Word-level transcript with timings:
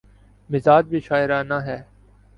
مزاج 0.49 0.85
بھی 0.85 0.99
شاعرانہ 0.99 1.53
ہے۔ 1.65 1.81